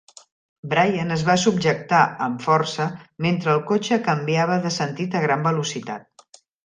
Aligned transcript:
Brian 0.69 1.15
es 1.15 1.25
va 1.27 1.35
subjectar 1.41 1.99
amb 2.27 2.41
força 2.45 2.87
mentre 3.27 3.53
el 3.59 3.61
cotxe 3.73 4.01
canviava 4.09 4.57
de 4.65 4.73
sentit 4.79 5.19
a 5.21 5.23
gran 5.27 5.45
velocitat. 5.51 6.27